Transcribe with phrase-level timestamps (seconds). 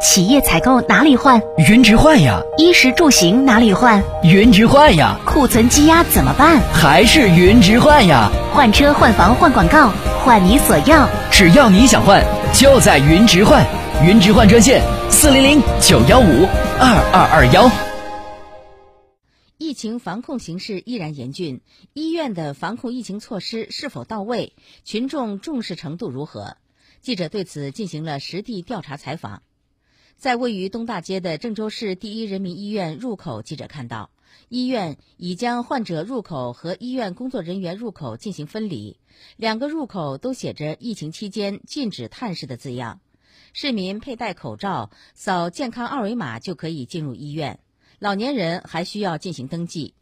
[0.00, 1.42] 企业采购哪里换？
[1.58, 2.40] 云直换呀！
[2.56, 4.02] 衣食住行哪里换？
[4.22, 5.20] 云直换呀！
[5.26, 6.58] 库存积压怎么办？
[6.72, 8.30] 还是云直换呀！
[8.50, 9.92] 换车换房换广告，
[10.24, 12.24] 换你所要，只要你想换，
[12.54, 13.62] 就在云直换。
[14.02, 16.48] 云直换专线：四零零九幺五
[16.78, 17.70] 二二二幺。
[19.58, 21.60] 疫情防控形势依然严峻，
[21.92, 24.54] 医院的防控疫情措施是否到位？
[24.82, 26.56] 群众重视程度如何？
[27.02, 29.42] 记者对此进行了实地调查采访。
[30.20, 34.10] 在位于东大街的郑州市第一人民医院入口，记者看到，
[34.50, 38.98] 医院已将患者入口和医院工作人员入口进行分离，
[39.38, 43.00] 两个入口都写着“疫情期间禁止探视”的字样。
[43.54, 47.58] 市民佩戴口罩、扫健康二维码就可以进入医院，
[47.98, 49.94] 老年人还需要进行登记。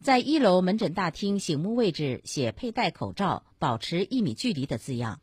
[0.00, 5.20] 在一楼门诊大厅醒目位置写“佩戴口罩、保持一米距离”的字样。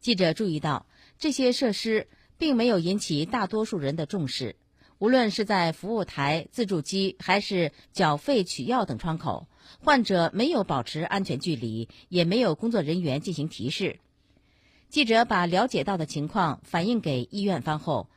[0.00, 0.86] 记者注意到，
[1.18, 2.08] 这些设施。
[2.40, 4.56] 并没有引起大多数人的重视。
[4.98, 9.46] 无论是在服务台、自助机，还是缴费取药等窗口，
[9.78, 14.00] 患者没有保持安全距离，也没有工作人员进行提示。
[14.88, 18.08] 记者把了解到的情况反映给医院方后，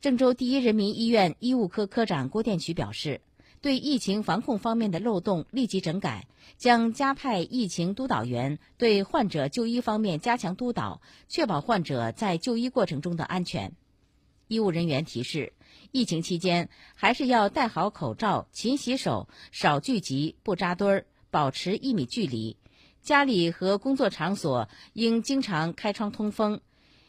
[0.00, 3.20] 郑州第一人民医院医务科科长郭殿渠表示。
[3.60, 13.72] 对疫情防控方面的漏洞立即整改，将加派疫情督导员对患者就医方面加强督导，确保患者在就医过程中的安全。
[14.46, 15.52] 医务人员提示：
[15.90, 22.56] 疫情期间还是要戴好口罩、勤洗手、少聚集、不扎堆儿、保持一米距离。
[23.02, 26.60] 家里和工作场所应经常开窗通风，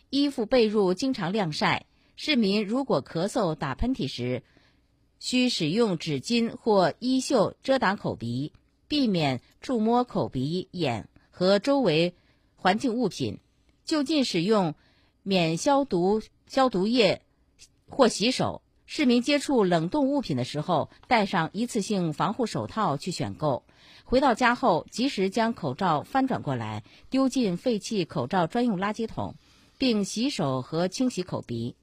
[0.10, 1.86] 衣服被褥经常晾晒。
[2.16, 4.44] 市民如果咳嗽、打喷嚏时，
[5.20, 8.54] 需使用纸巾或衣袖遮挡口鼻，
[8.88, 12.16] 避免触摸口鼻、眼和周围
[12.56, 13.40] 环境物品。
[13.86, 14.76] 就近使用
[15.24, 17.22] 免消毒消毒液
[17.88, 18.62] 或洗手。
[18.86, 23.64] 市民接触冷冻物品的时候，戴上一次性防护手套去选购。
[24.04, 29.36] 回到家后，及时将口罩翻转过来，丢进废弃口罩专用垃圾桶，
[29.78, 31.76] 并洗手和清洗口鼻。